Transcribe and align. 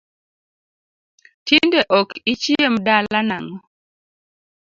Tinde 1.45 1.79
ok 1.99 2.09
ichiem 2.31 2.73
dala 2.85 3.19
nang'o 3.29 3.57